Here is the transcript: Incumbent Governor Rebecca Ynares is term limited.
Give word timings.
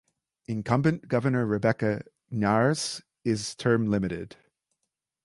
Incumbent 0.47 1.07
Governor 1.07 1.45
Rebecca 1.45 2.01
Ynares 2.31 3.03
is 3.23 3.53
term 3.53 3.85
limited. 3.85 4.35